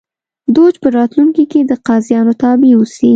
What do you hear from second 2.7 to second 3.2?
اوسي